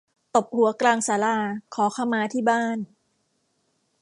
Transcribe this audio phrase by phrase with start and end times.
[0.35, 1.37] ตบหัวกลางศาลา
[1.73, 2.77] ขอขมาที่บ้าน